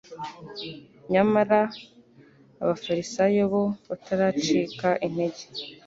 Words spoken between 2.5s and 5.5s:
abafarisayo bo bataracika intege,